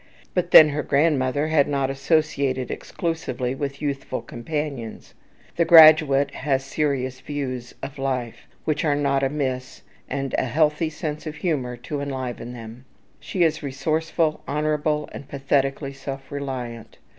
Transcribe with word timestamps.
But 0.33 0.49
then 0.49 0.69
her 0.69 0.81
grandmother 0.81 1.49
had 1.49 1.67
not 1.67 1.91
associated 1.91 2.71
exclusively 2.71 3.53
with 3.53 3.83
youthful 3.83 4.23
companions. 4.23 5.13
The 5.57 5.63
graduate 5.63 6.31
has 6.31 6.65
serious 6.65 7.19
views 7.19 7.75
of 7.83 7.99
life, 7.99 8.47
which 8.65 8.83
are 8.83 8.95
not 8.95 9.21
amiss, 9.21 9.83
and 10.09 10.33
a 10.39 10.45
healthy 10.45 10.89
sense 10.89 11.27
of 11.27 11.35
humour 11.35 11.77
to 11.85 12.01
enliven 12.01 12.53
them. 12.53 12.85
She 13.19 13.43
is 13.43 13.61
resourceful, 13.61 14.41
honourable, 14.47 15.07
and 15.11 15.29
pathetically 15.29 15.93
self 15.93 16.31
reliant. 16.31 16.97